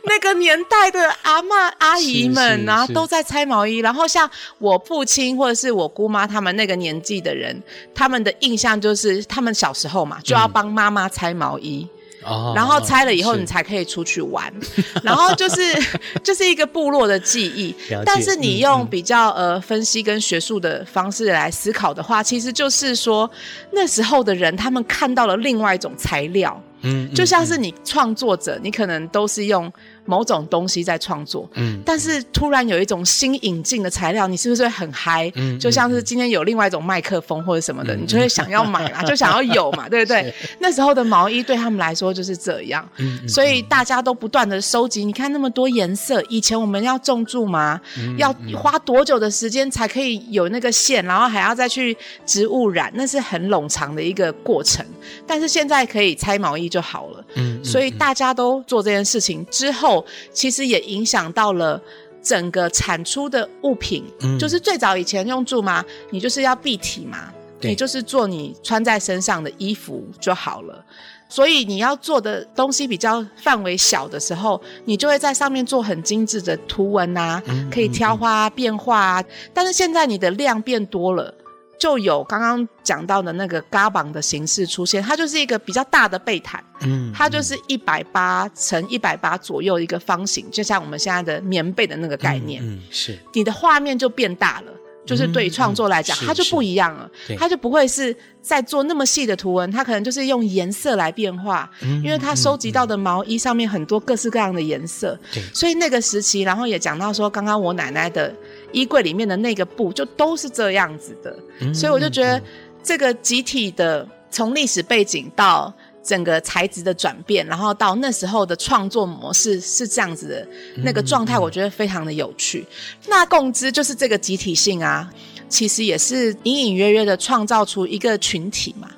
[0.03, 4.29] 那个年代的阿嬷阿姨们啊，都在拆毛衣，然后像
[4.59, 7.59] 我父亲或者是我姑妈他们那个年纪的人，
[7.95, 11.87] 他们的印象就是他们小时候嘛，就要帮妈妈拆毛衣。
[12.29, 14.51] 嗯然后拆了以后，你才可以出去玩。
[15.03, 15.61] 然后就是
[16.23, 17.75] 就是一个部落的记忆。
[18.05, 23.29] 但是你用比较呃分析跟学术的方式来思考的话，其实就是说
[23.71, 26.61] 那时候的人他们看到了另外一种材料。
[26.81, 29.71] 嗯，就像是你创作者，你可能都是用
[30.07, 35.31] 某种东西在创作，嗯，但是突然有一种新引进的材料，你是不是会很嗨？
[35.35, 40.33] 嗯，就像是今天有另外一种麦克风或者什么的，嗯、你就会想要买嘛， 就想要有嘛，对不对？
[40.59, 45.03] 那时候的毛衣对他们来说就是这样，嗯，所以大家都不断的收集。
[45.03, 47.81] 你看那么多颜色，以前我们要种树吗？
[47.97, 54.85] 嗯、要花多久的时间才可以有那个线，然后还要再去植物染，那是很冗长的一个过程。
[55.25, 56.67] 但是现在可以拆毛衣。
[56.67, 61.79] 就好了，嗯，所以大家都做这件事情之后，其实也影响到了
[62.23, 64.03] 整个产出的物品。
[64.21, 70.83] 嗯，就是最早以前用苧麻，你就是要蔽体嘛，你就是做你穿在身上的衣服就好了。
[71.29, 79.23] 所以你要做的东西比较范围小的时候，你就会在上面做很精致的图文啊，可以挑花变化啊。
[79.53, 81.33] 但是现在你的量变多了。
[81.79, 94.71] 就有刚刚讲到的那个嘎榜的形式出现，它就是一个比较大的背毯，嗯，它就是一百八乘一百八左右一个方形，就像我们现在的棉被的那个概念，嗯，嗯，是，你的画面就变大了，
[95.05, 108.33] 就是对于创作来讲，嗯嗯、它就不一样了，它就不会是在做那么细的图文，它可能就是用颜色来变化，嗯、因为它收集到的毛衣上面很多各式各样的颜色，对，所以那个时期，然后也讲到说，刚刚我奶奶的。
[108.71, 112.41] 衣柜里面的那个布就都是这样子的，嗯、所以我就觉得
[112.83, 120.47] 这个集体的从历史背景到整个材质的转变，然后到那时候的创作模式是这样子的
[120.83, 122.65] 那个状态，我觉得非常的有趣。
[122.69, 125.09] 嗯、那共知就是这个集体性啊，
[125.49, 128.89] 其实也是隐隐约约的创造出一个群体嘛，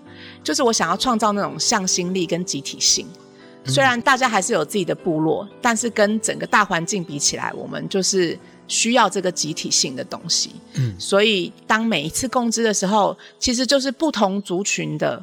[0.44, 3.08] 就是我想要创造那种向心力跟集体性。
[3.66, 8.38] 虽然大家还是有自己的部落，但是跟整个大环境比起来，我们就是。
[8.70, 15.22] 需要这个集体性的东西，嗯，所以当每一次共织的时候，其实就是不同族群的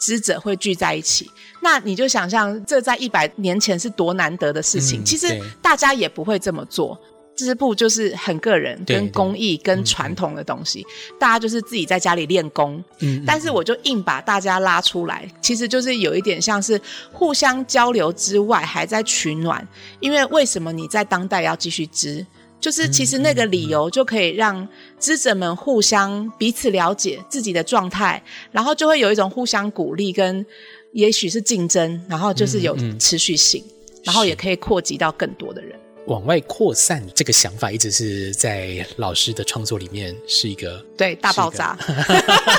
[0.00, 1.30] 知者会聚在一起。
[1.60, 5.02] 那你就想象，这在一百年前是多难得的事情。
[5.02, 6.98] 嗯、其实大家也不会这么做，
[7.36, 10.86] 织布就是很个人、跟工艺、跟传统的东西，
[11.18, 12.82] 大家就是自己在家里练功。
[13.00, 16.80] 嗯，但是我就硬把大家拉出来，其实就是有一点像是
[17.12, 19.66] 互相交流之外，还在取暖。
[20.00, 22.24] 因为为什么你在当代要继续织？
[22.60, 24.66] 就是其实那个理由就可以让
[24.98, 30.44] 知者们互相彼此了解自己的状态，然后就会有一种互相鼓励跟
[30.92, 33.62] 也许是竞争，然后就是有持续性，
[34.04, 35.78] 然后也可以扩及到更多的人。
[36.08, 41.78] 往外扩散这个想法，一直是在老师的创作里面是一个对大爆炸，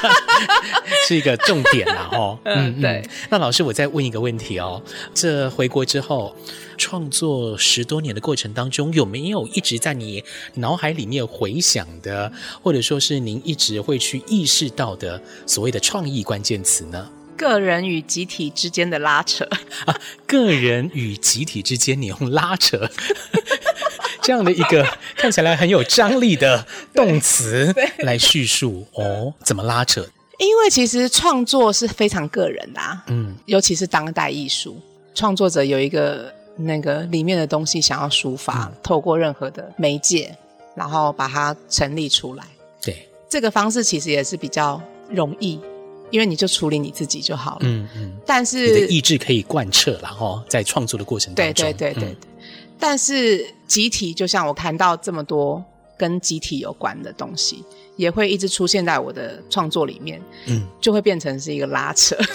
[1.07, 2.09] 是一个重点啦。
[2.11, 2.39] 哦。
[2.45, 3.03] 嗯，嗯对。
[3.29, 4.81] 那老师，我再问一个问题哦，
[5.15, 6.35] 这回国之后
[6.77, 10.23] 创作十多年的过程当中，有没有一直在你
[10.55, 12.31] 脑海里面回想的，
[12.61, 17.09] 或者说是您一直会去意识到的所谓的创意关键词呢？
[17.39, 19.47] 个人与集体之间的拉扯
[19.85, 19.95] 啊，
[20.27, 22.77] 个人与集体之间，你用拉扯
[24.21, 27.73] 这样的一个看起来很有张力的动词
[28.03, 30.05] 来叙述哦，怎么拉扯？
[30.37, 34.77] 因为其实创作是非常个人的啊，嗯，尤其是当代艺术
[35.15, 40.35] 创作者有一个那个里面的东西想要抒发，嗯，透过任何的媒介，
[40.75, 42.43] 然后把它成立出来。
[42.81, 45.57] 对，这个方式其实也是比较容易。
[46.11, 48.11] 因为你就处理你自己就好了，嗯嗯。
[48.25, 52.09] 但是你的意志可以贯彻，然后在创作的过程当中，对对对对。
[52.09, 52.17] 嗯、
[52.79, 55.63] 但是集体，就像我谈到这么多
[55.97, 57.63] 跟集体有关的东西，
[57.97, 62.15] 也会一直出现在我的创作里面，嗯，就会变成是一个拉扯。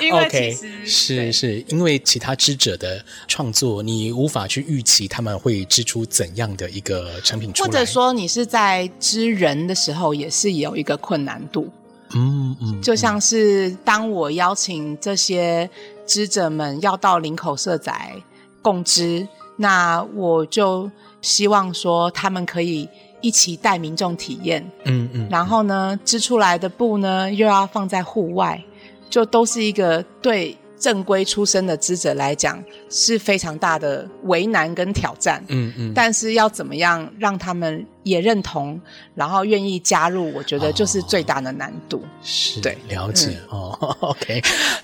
[0.00, 11.70] 因为其实 okay, 是是因为其他知者的创作，你无法去预期他们会织出怎样的一个成品出来，或者说你是在织人的时候，也是有一个困难度。
[12.14, 15.68] 嗯嗯，就像是当我邀请这些
[16.06, 18.14] 织者们要到林口社宅
[18.62, 22.88] 共织，那我就希望说他们可以
[23.20, 28.62] 一起带民众体验，嗯嗯，然后呢，织出来的布呢又要放在户外，
[29.08, 30.56] 就都是一个对。
[30.80, 38.80] 正规出身的织者来讲是非常大的为难跟挑战，嗯嗯，但是要怎么样让他们也认同，
[39.14, 42.02] 然后愿意加入，我觉得就是最大的难度。
[42.22, 43.96] 是，对，了解、嗯、哦。
[44.00, 44.40] OK，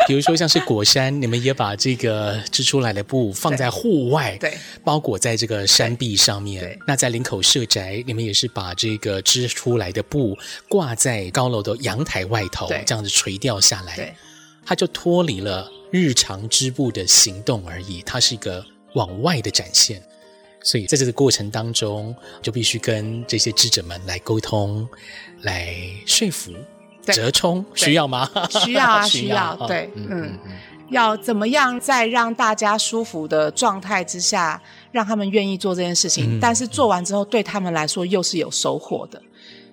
[0.07, 4.53] 比如说像是果山，你们也把这个织出来的布放在户外，对，
[4.85, 6.79] 包裹在这个山壁上面。
[6.87, 10.37] 那在林口社宅，你们也是把这个织出来的布
[10.69, 14.15] 挂在高楼的阳台外头，这样子垂吊下来，对，
[14.63, 15.73] 它就脱离了。
[15.97, 20.03] 日常织布的行动而已，它是一个往外的展现，
[20.63, 24.87] 所以在这个过程当中，就必须跟这些织者们来沟通，
[25.41, 26.53] 来说服、
[27.03, 28.31] 折冲，需要吗？
[28.51, 29.57] 需要啊， 需要。
[29.67, 30.39] 对，嗯，嗯，
[30.91, 39.23] 要怎么样在让大家舒服的状态之下，让他们愿意做这件事情，嗯，但是做完之后对他们来说又是有收获的，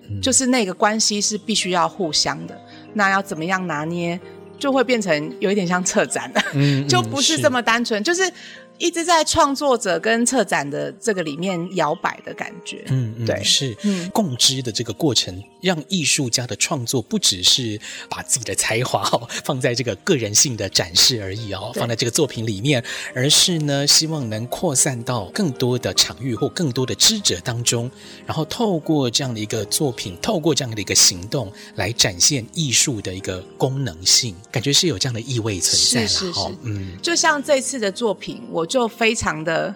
[0.08, 2.58] 嗯，就是那个关系是必须要互相的。
[2.96, 4.18] 那要怎么样拿捏？
[4.58, 8.30] 就会变成有一点像策展了， 嗯，就不是这么单纯，就是。
[8.76, 27.90] 一直在创作者跟策展的这个里面摇摆的感觉，嗯嗯，对，是，嗯，共知的这个过程，让艺术家的创作不只是把自己的才华哦放在这个个人性的展示而已哦，放在这个作品里面，而是呢，希望能扩散到更多的场域或更多的知者当中，
[28.26, 39.74] 然后透过这样的一个作品，透过这样的一个行动来展现艺术的一个功能性，感觉是有这样的意味存在了，是是是，嗯，就像这次的作品，我就非常的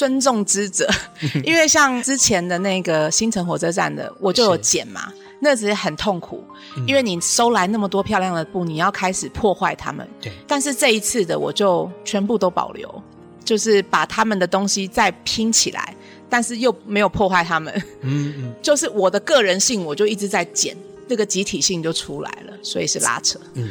[0.00, 0.88] 尊重之者，
[1.44, 6.42] 因为像之前的那个新城火车站的，我就有剪嘛，那只是很痛苦，
[6.86, 10.08] 因为你收来那么多漂亮的布，你要开始破坏它们。
[10.18, 13.02] 对，但是这一次的我就全部都保留，
[13.44, 15.94] 就是把他们的东西再拼起来，
[16.30, 17.70] 但是又没有破坏他们。
[18.00, 20.74] 嗯嗯， 就是我的个人性，我就一直在剪，
[21.08, 23.38] 那个集体性就出来了，所以是拉扯。
[23.52, 23.70] 嗯。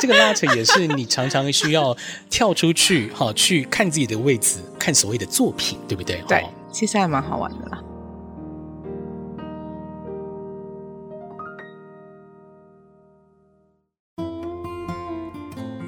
[0.00, 1.96] 这个拉扯也是你常常需要
[2.28, 6.22] 跳出去哈，去看自己的位置，看所谓的作品，对不对？
[6.28, 7.82] 对，其实还蛮好玩的啦。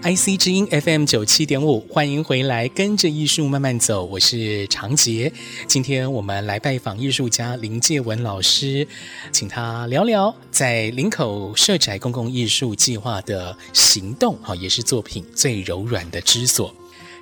[0.02, 4.04] IC 之音 FM 九七点五，欢迎回来，跟着艺术慢慢走。
[4.04, 5.32] 我是长杰，
[5.68, 8.84] 今天我们来拜访艺术家林介文老师，
[9.30, 16.74] 请他聊聊在林口社宅公共艺术计划的行动，哈，也是作品最柔软的之所。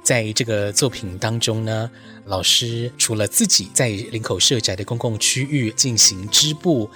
[0.03, 1.90] 在这个作品当中呢，
[2.25, 6.88] 老师除了自己在林口社宅的公共区域进行织布。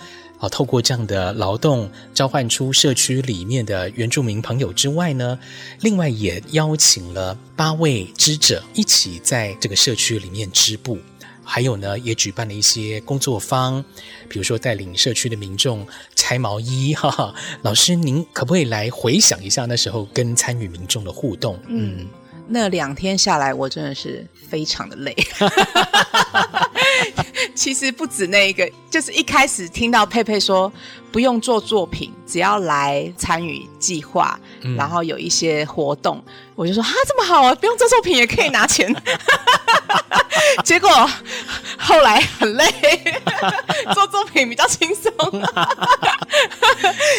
[0.44, 5.38] 好，透过这样的劳动召唤出社区里面的原住民朋友之外呢，
[5.80, 10.98] 另外也邀请了八位织者一起在这个社区里面织布，
[11.42, 13.83] 还有呢，也举办了一些工作坊，
[14.28, 16.92] 比如说带领社区的民众拆毛衣。
[16.92, 21.59] 哈哈，老师，您可不可以来回想一下那时候跟参与民众的互动？
[21.68, 22.07] 嗯，
[22.47, 24.26] 那两天下来，我真的是。
[24.47, 25.12] 非常的累。
[27.57, 30.72] 其实不止那一个，就是一开始听到佩佩说
[31.11, 36.22] 不用做作品，只要来参与计划，嗯、然后有一些活动，
[36.55, 38.94] 我就说啊，这么好啊，不用做作品也可以拿钱。
[40.64, 40.88] 结果
[41.78, 42.64] 后来很累，
[43.94, 45.12] 做作品比较轻松，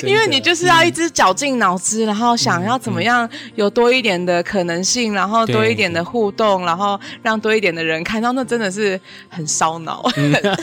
[0.04, 10.04] 因为你就是要一直绞尽脑汁，然后想要怎么样有多一点的可能性，然后多一点的互动，然后让多一点的人看到，那真的是很烧脑，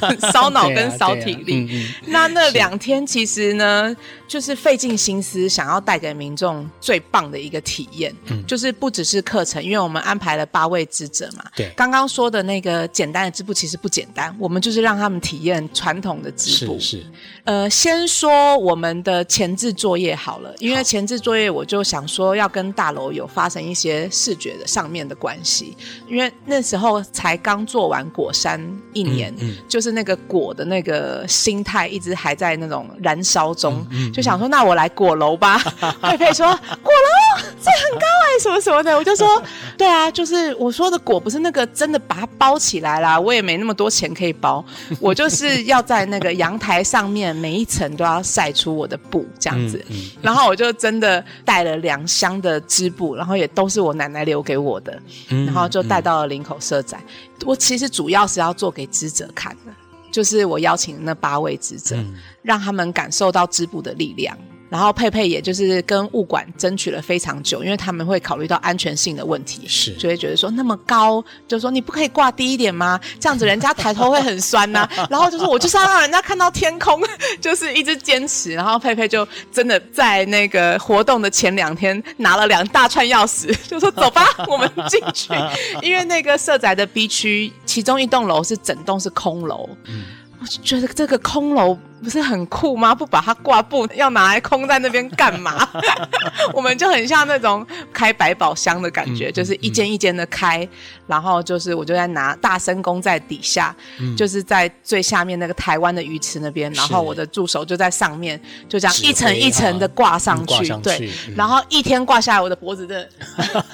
[0.00, 1.86] 很烧脑跟烧体力。
[2.06, 3.94] 那那两天其实呢，
[4.28, 8.14] 就是费尽心思想要带给民众最棒的一个体验，
[8.46, 16.78] 就是不只是课程，因为我们安排了八位织者嘛，对，刚刚说的那个简单的织布其实不简单，我们就是让他们体验传统的织布。
[16.78, 17.06] 是，是，
[17.44, 25.74] 呃，先说我们的前置作业好了，因为前置作业我就想说要跟大楼有发生一些视觉的上面的关系，
[26.06, 28.60] 因为那时候才刚做完果山
[28.92, 35.58] 一年，嗯嗯、就是那个果的那个心态一直还在那种燃烧中，嗯嗯、就想说那我来果楼吧。
[36.02, 39.42] 佩佩说果楼这很高哎、欸，什么什么的，我就说
[39.76, 44.64] 对啊，就是我说的果不是那个真的把它包起来啦，我也没那么多钱可以包，
[45.00, 56.98] 我就是要在那个阳台上面每一层都要晒出我的布这样子，嗯嗯、然后我就真的带了两箱的织布，然后也都是我奶奶留给我的，嗯、然后就带到了林口社宅。
[57.06, 59.72] 嗯、我其实主要是要做给织者看的，
[60.10, 64.36] 就是我邀请那八位织者，嗯、让他们感受到织布的力量。
[64.72, 72.98] 然后佩佩也就是跟物管争取了非常久，因为他们会考虑到安全性的问题，是就会觉得说那么高，就说你不可以挂低一点吗？
[73.20, 75.06] 这样子人家抬头会很酸呐、啊。
[75.10, 77.02] 然后就说我就是要让人家看到天空，
[77.38, 78.54] 就是一直坚持。
[78.54, 85.34] 然后佩佩就真的在那个活动的前两天拿了两大串钥匙，就说走吧，我们进去。
[85.82, 89.68] 因为那个社宅的 B 区，其中一栋楼是整栋是空楼。
[89.86, 90.04] 嗯
[90.40, 92.94] 我就觉得这个空楼不是很酷吗？
[92.94, 95.68] 不把它挂布，要拿来空在那边干嘛？
[96.52, 100.68] 我们就很像那种开百宝箱的感觉，嗯、就是一间一间的开，嗯、
[101.06, 113.08] 然后就是我就在拿大声公在底下，嗯、就是在最下面那个台湾的鱼池那边，然后我的助手就在上面，就这样一层一层的挂上去，上去对，嗯、然后一天挂下来，我的脖子真的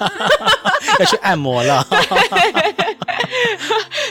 [0.99, 1.85] 要去按摩了。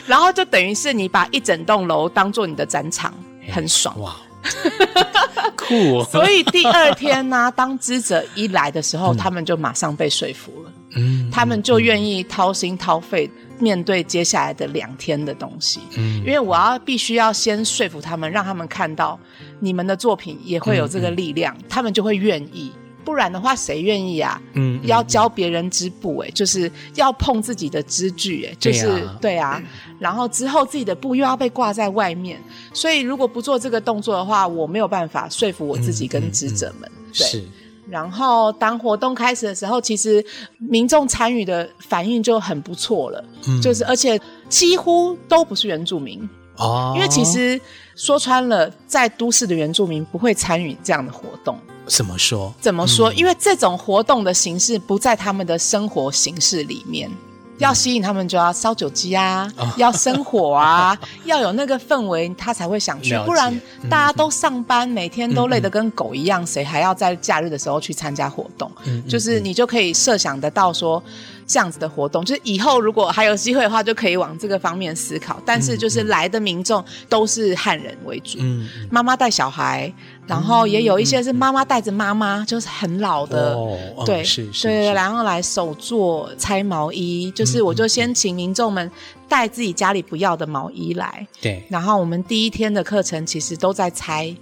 [0.06, 3.12] 然后就等于是你把一整栋楼当做你的展场，
[3.50, 3.98] 很爽。
[4.00, 4.16] 哇，
[5.56, 6.02] 酷！
[6.04, 19.18] 所以第二天呢、啊，当知者一来的时候，嗯、他们就马上被说服了，嗯，他们就愿意掏心掏肺面对接下来的两天的东西，嗯，因为我要必须要先说服他们，让他们看到
[19.60, 21.62] 你们的作品也会有这个力量，嗯。
[21.62, 22.72] 嗯、他们就会愿意。
[23.04, 24.38] 不然的话，谁愿意啊？
[24.52, 29.08] 嗯，要教别人织布，哎，就是要碰自己的织具，哎，就是。
[29.18, 29.62] 对啊，
[29.98, 32.42] 然后之后自己的布又要被挂在外面，
[32.72, 36.88] 所以如果不做这个动作的话，我没有办法说服我自己跟职者们。
[36.88, 37.44] 嗯嗯嗯、对，是。
[37.90, 40.22] 然后当活动开始的时候，其实
[40.58, 46.20] 民众参与的反应就很不错了，嗯、就是而且几乎都不是原住民
[46.58, 47.58] 哦，因为其实
[47.96, 51.58] 说穿了，在都市的原住民不会参与这样的活动。
[51.86, 52.52] 怎么说？
[52.60, 53.10] 怎么说？
[53.10, 57.16] 嗯、因为这种活动的形式不在他们的生活形式里面，嗯、
[57.58, 63.18] 要吸引他们就要烧酒鸡啊，哦、 要生火啊， 要有那个氛围，他才会想去。
[63.26, 68.70] 不然大家都上班，嗯、每天都累得跟狗一样，谁、嗯、还要在假日的时候去参加活动？
[68.84, 71.02] 嗯、就是你就可以设想得到说。
[71.50, 75.40] 这样子的活动，就是以后如果还有机会的话，就可以往这个方面思考。
[75.46, 79.90] 但是就是来的民众都是汉人为主，嗯，妈妈带小孩，
[80.28, 88.88] 然后也有一些是妈妈带着妈妈，就是很老的，哦、对，是是，对，然后来手做拆毛衣，就是我就先请民众们
[89.26, 94.36] 带自己家里不要的毛衣来，对，然后我们第一天的课程其实都在拆。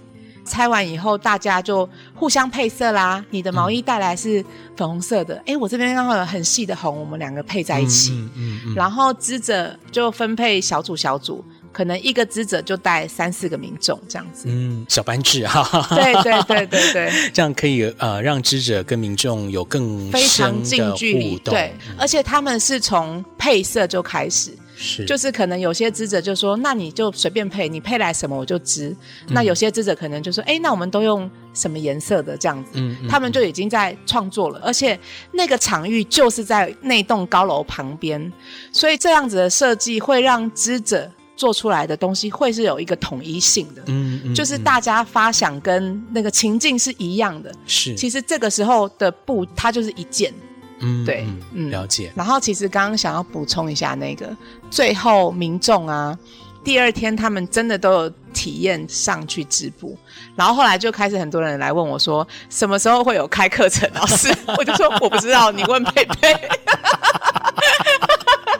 [0.49, 3.21] 拆完以后，大家就互相配色啦。
[3.31, 4.41] 你的毛衣带来是
[4.77, 8.11] 粉红色的，哎、我这边刚好有很细的红，我们两个配在一起。
[8.13, 11.43] 嗯嗯嗯、然后织者就分配小组小组，
[11.77, 14.45] 可能一个织者就带三四个民众这样子。
[14.47, 15.85] 嗯，小班制哈。
[15.95, 21.37] 对对对对对， 这样可以呃让织者跟民众有更非常近距离。
[21.37, 24.51] 对，嗯、而且他们是从配色就开始。
[24.79, 28.89] 是，就是可能有些织者就说，那你就随便配，你配来什么我就织。
[29.27, 32.71] 嗯、那有些织者可能就说，哎，那我们都用什么颜色的这样子？
[32.73, 34.99] 嗯，嗯他们就已经在创作了，而且
[35.31, 38.31] 那个场域就是在那栋高楼旁边，
[38.71, 43.81] 所以这样子的设计会让织者做出来的东西会是有一个统一性的。
[43.85, 47.53] 嗯，嗯就是大家发想跟那个情境是一样的。
[47.65, 50.33] 是，其实这个时候的布它就是一件。
[50.79, 52.11] 嗯，对，嗯，了解。
[52.15, 54.35] 然后其实刚刚想要补充一下，那个
[54.69, 56.15] 最后民众啊，
[56.63, 59.97] 第二天他们真的都有体验上去织布，
[60.35, 63.89] 然后后来就开始很多人来问我说，什么时候会有开课程？
[63.95, 66.35] 老师，我就说我不知道，你问佩佩。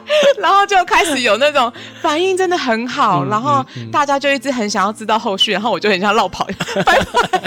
[0.38, 3.24] 然后就开始有那种反应，真的很好。
[3.24, 6.46] 嗯、然后大家就一直很想要知道后续，然后我就很想绕跑，
[6.84, 7.40] 拜拜。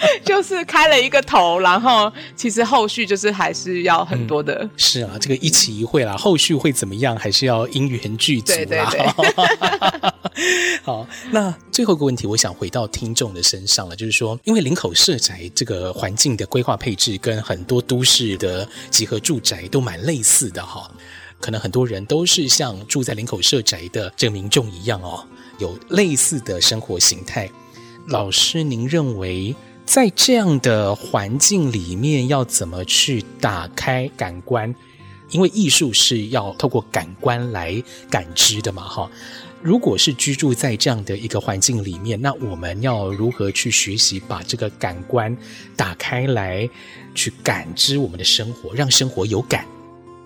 [0.24, 4.58] 就是开了一个头，然后其实后续就是还是要很多的。
[4.62, 8.58] 嗯、是啊，这个一期一会啦，后续会怎么样，还是要因缘具足啦。
[8.58, 10.12] 对对对。
[10.84, 20.88] 好，那最后一个问题，我想回到听众的身上了，就是说，因为林口社宅这个环境的规划配置跟很多都市的集合住宅都蛮类似的哈，
[21.40, 25.26] 可能很多人都是像住在林口社宅的这个民众一样哦，
[25.58, 27.50] 有类似的生活形态。
[28.06, 29.54] 老师，您认为
[29.88, 34.74] 在这样的环境里面，要怎么去打开感官？
[35.30, 39.10] 因为艺术是要透过感官来感知的嘛，哈。
[39.62, 45.34] 如果是居住在这样的一个环境里面，那我们要如何去学习把这个感官
[45.74, 46.68] 打开来，
[47.14, 49.64] 去感知我们的生活，让生活有感？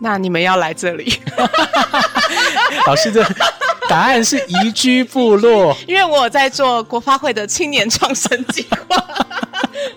[0.01, 1.21] 那你们要来这里，
[2.89, 3.25] 老师的
[3.93, 8.97] 答案是移居部落，因为我在做国发会的青年创生计划，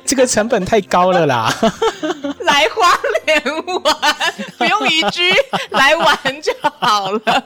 [0.04, 1.50] 这个成本太高了啦，
[2.44, 2.92] 来花
[3.26, 3.42] 莲
[3.84, 5.34] 玩，不用移居，
[5.70, 7.44] 来玩就好了。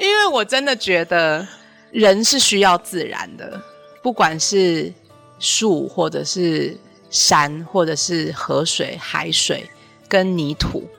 [0.00, 1.46] 因为我真的觉得
[1.92, 3.62] 人是需要自然的，
[4.02, 4.92] 不管是
[5.38, 6.76] 树，或者是
[7.10, 9.70] 山，或者是河水、海水
[10.08, 10.90] 跟泥土。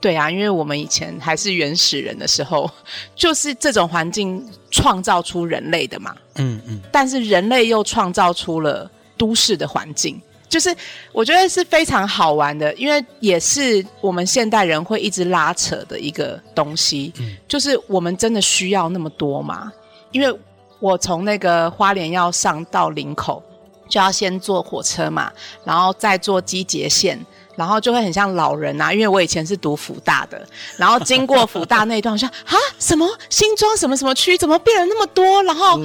[0.00, 2.70] 对啊，因为我们以前还是原始人的时候，
[3.16, 6.14] 就是这种环境创造出人类的嘛。
[6.36, 6.80] 嗯嗯。
[6.92, 10.72] 但是人类又创造出了都市的环境，就是
[11.12, 17.12] 我觉得是非常好玩的，因为也是我们现代人会一直拉扯的一个东西。
[17.18, 17.36] 嗯。
[17.48, 19.72] 就是我们真的需要那么多吗？
[20.12, 20.32] 因为
[20.78, 23.42] 我从那个花莲要上到林口，
[23.88, 25.32] 就要先坐火车嘛，
[25.64, 27.18] 然后再坐机捷线。
[27.58, 30.40] 然后就会很像老人啊，因为我以前是读辅大的，
[30.76, 35.42] 然后经过辅大那一段，我说啊，什么新庄什么什么区，怎么变了那么多？
[35.42, 35.76] 然后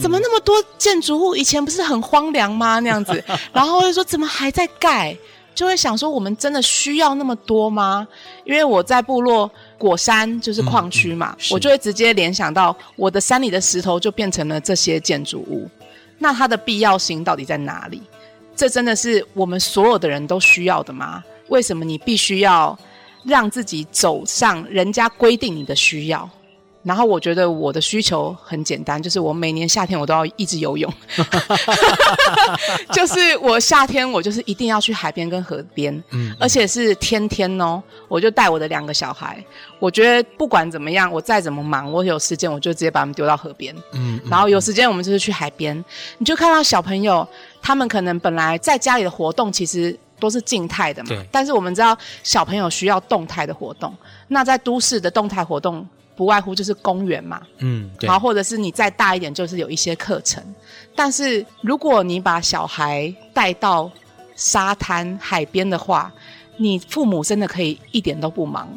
[0.00, 1.36] 怎么那么多建筑物？
[1.36, 2.80] 以前不是很荒凉吗？
[2.80, 3.22] 那样子，
[3.54, 5.16] 然后我就说怎么还在盖？
[5.54, 8.06] 就会想说，我们真的需要那么多吗？
[8.44, 15.68] 因为我在部落果山就是矿区嘛，我就会直接联想到我的山里的石头就变成了这些建筑物，
[16.18, 18.02] 那它的必要性到底在哪里？
[18.60, 21.24] 这真的是我们所有的人都需要的吗？
[21.48, 22.78] 为什么你必须要
[23.24, 26.28] 让自己走上人家规定你的需要？
[26.82, 30.90] 然后我觉得我的需求很简单，就是我每年夏天我都要一直游泳，
[32.92, 39.44] 就是我夏天我就是一定要去海边跟河边，嗯，而且是天天哦，我就带我的两个小孩，
[39.78, 45.84] 我觉得不管怎么样，我再怎么忙，我有时间我就直接把他们丢到河边，嗯，然后有时间我们就是去海边，
[46.16, 47.28] 你就看到小朋友，
[47.62, 53.94] 他们可能本来在家里的活动其实都是静态的嘛，但是我们知道小朋友需要动态的活动，
[54.28, 55.86] 那在都市的动态活动。
[56.16, 60.44] 不外乎就是公园嘛，嗯，对，然后或者是你再大一点，就是有一些课程。
[60.94, 63.90] 但是如果你把小孩带到
[64.36, 66.12] 沙滩、海边的话，
[66.62, 68.68] 你父母真的可以一点都不忙，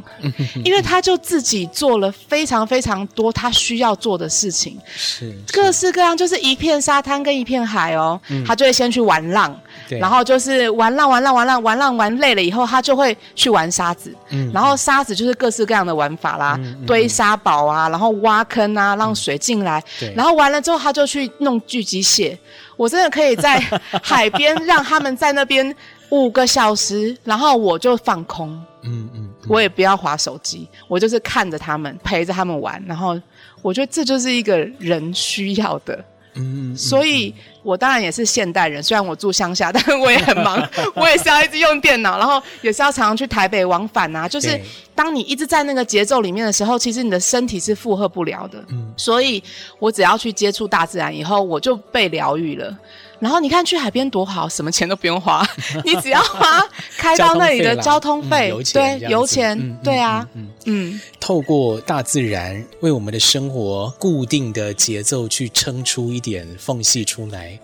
[0.63, 9.53] 因为他就自己做了非常非常多他需要做的事情，是各式各样，就是一片沙滩跟一片海哦，他就会先去玩浪，
[9.99, 14.15] 然后就是玩浪玩浪玩浪玩浪玩累了以后，他就会去玩沙子，
[14.53, 16.57] 然后沙子就是各式各样的玩法啦，
[16.87, 19.83] 堆沙堡啊，然后挖坑啊，让水进来，
[20.15, 22.37] 然后完了之后他就去弄巨机械，
[22.77, 23.59] 我真的可以在
[24.01, 25.75] 海边让他们在那边。
[26.13, 28.49] 五个小时，然后我就放空，
[28.83, 33.19] 嗯嗯，嗯，我也不要划手机，我就是看着他们，陪着他们玩，然后
[33.63, 35.95] 我觉得这就是一个人需要的，
[36.35, 37.33] 嗯，嗯，所以
[37.63, 40.55] 我当然也是现代人，虽然我住乡下， 但是我也很忙，
[40.93, 44.59] 我也是要一直用电脑，然后也是要常常去台北往返啊，就是
[44.93, 49.41] 当你一直在那个节奏里面的时候，其实你的身体是负荷不了的，嗯，所以
[49.79, 52.77] 我只要去接触大自然以后，我就被疗愈了。
[53.23, 55.47] 然后你看去海边多好，什么钱都不用花，
[55.85, 56.61] 你只要花
[56.97, 67.57] 开到那里的交通费，对，油钱，嗯、对啊，嗯，嗯，嗯，透过大自然为我们的生活固定的节奏去撑出一点缝隙出来，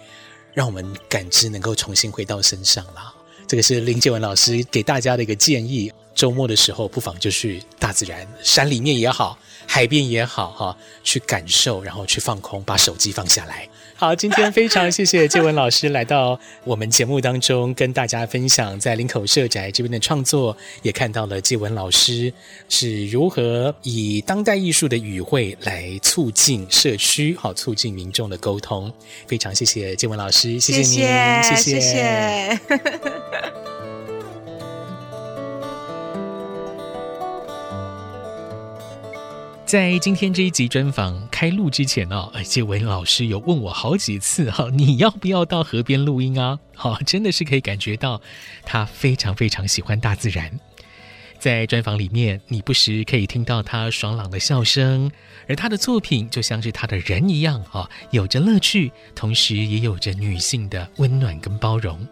[0.53, 3.13] 让我们感知能够重新回到身上了。
[3.45, 5.91] 这个是林建文老师给大家的一个建议。
[6.15, 9.37] 周末的时候，不妨就去大自然，山里面也好，
[9.71, 13.69] 海边也好，哈，去感受，然后去放空，把手机放下来。
[13.95, 22.33] 好，今天非常谢谢介文老师来到我们节目当中，跟大家分享在林口社宅这边的创作，也看到了介文老师
[22.67, 28.91] 是如何以当代艺术的语汇来促进社区，好，促进民众的沟通。
[29.27, 31.79] 非常谢谢介文老师，谢谢您，谢谢。
[31.79, 32.59] 谢谢
[39.69, 46.57] 在今天这一集专访开录之前呢，介文老师有问我好几次哈，你要不要到河边录音啊？
[46.73, 48.19] 好，真的是可以感觉到
[48.65, 50.59] 他非常非常喜欢大自然。
[51.37, 55.11] 在专访里面，你不时可以听到他爽朗的笑声，
[55.47, 62.07] 而他的作品就像是他的人一样哈，有着乐趣，同时也有着女性的温暖跟包容。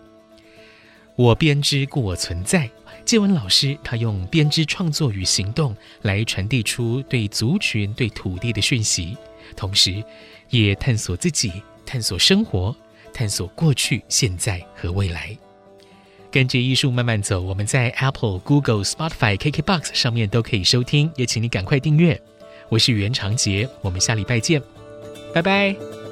[1.15, 2.69] 我编织故我存在。
[3.07, 9.15] 介文老师，他用编织创作与行动来传递出对族群、对土地的讯息，
[9.55, 10.03] 同时
[10.49, 12.75] 也探索自己、探索生活、
[13.13, 15.35] 探索过去、现在和未来。
[16.29, 22.21] 跟着艺术慢慢走，我们在 Apple、Google、Spotify、KKBox 上面都可以收听，也请你赶快订阅。
[22.67, 24.61] 我是袁长杰，我们下礼拜见，
[25.33, 26.06] 拜拜。